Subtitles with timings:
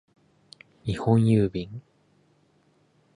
[0.83, 1.83] 日本郵便